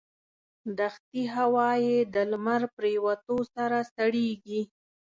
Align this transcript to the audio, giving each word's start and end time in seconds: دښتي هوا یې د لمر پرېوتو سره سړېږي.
دښتي 0.77 1.23
هوا 1.35 1.69
یې 1.85 1.97
د 2.13 2.15
لمر 2.31 2.61
پرېوتو 2.75 3.35
سره 3.55 3.77
سړېږي. 3.93 4.61